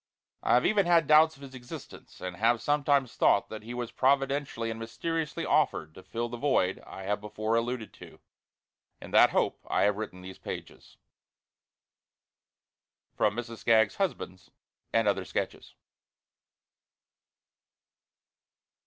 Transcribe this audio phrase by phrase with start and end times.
[0.41, 3.91] I have even had doubts of his existence, and have sometimes thought that he was
[3.91, 8.19] providentially and mysteriously offered to fill the void I have before alluded to.
[8.99, 10.97] In that hope I have written these pages.
[13.19, 13.57] _Mrs.
[13.57, 14.49] Skaggs's Husbands,
[14.91, 15.75] and other Sketches.